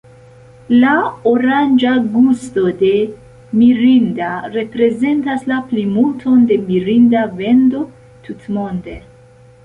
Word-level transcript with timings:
La 0.83 0.91
oranĝa 1.31 1.89
gusto 2.13 2.63
de 2.79 2.87
"Mirinda" 3.59 4.29
reprezentas 4.53 5.45
la 5.51 5.59
plimulton 5.73 6.47
de 6.53 6.57
Mirinda 6.71 7.21
vendo 7.43 7.83
tutmonde. 8.29 8.97